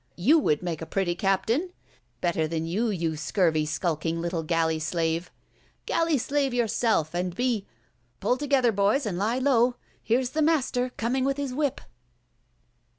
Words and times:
you 0.17 0.39
would 0.39 0.63
make 0.63 0.81
a 0.81 0.87
pretty 0.87 1.13
Captain!" 1.13 1.73
Better 2.21 2.47
than 2.47 2.65
you, 2.65 2.89
you 2.89 3.15
scurvy, 3.15 3.67
skulking, 3.67 4.19
little 4.19 4.41
galley 4.41 4.79
slave! 4.79 5.29
"Galley 5.85 6.17
slave 6.17 6.55
yourself, 6.55 7.13
and 7.13 7.35
be— 7.35 7.67
Pull 8.19 8.35
together, 8.37 8.71
boys, 8.71 9.05
and 9.05 9.15
lie 9.19 9.37
low! 9.37 9.75
Here's 10.01 10.31
the 10.31 10.41
Master 10.41 10.89
coming 10.97 11.23
with 11.23 11.37
his 11.37 11.53
whip!" 11.53 11.81